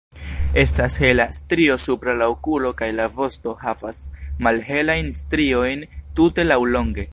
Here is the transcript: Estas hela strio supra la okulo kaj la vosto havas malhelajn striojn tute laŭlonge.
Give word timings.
Estas 0.55 0.99
hela 0.99 1.27
strio 1.39 1.75
supra 1.83 2.15
la 2.21 2.27
okulo 2.31 2.71
kaj 2.81 2.89
la 3.01 3.05
vosto 3.19 3.53
havas 3.67 4.01
malhelajn 4.49 5.15
striojn 5.23 5.85
tute 6.21 6.51
laŭlonge. 6.53 7.07